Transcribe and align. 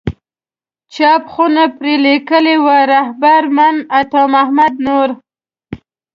چاپ 0.93 1.23
خونې 1.33 1.65
پرې 1.77 1.93
لیکلي 2.05 2.55
وو 2.63 2.77
رهبر 2.93 3.41
من 3.55 3.75
عطا 3.99 4.23
محمد 4.33 4.73
نور. 4.85 5.09